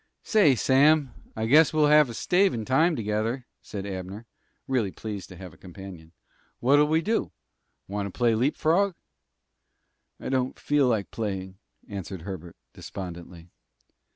[0.23, 4.25] "Say, Sam, I guess we'll have a stavin' time together," said Abner,
[4.67, 6.11] really pleased to have a companion.
[6.59, 7.31] "What'll we do?
[7.87, 8.95] Want to play leapfrog?"
[10.19, 13.51] "I don't feel like playing," answered Herbert, despondently.